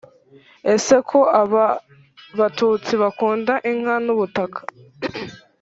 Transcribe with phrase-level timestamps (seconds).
[0.73, 1.65] “ese ko aba
[2.39, 4.59] batutsi bakunda inka n’ubutaka,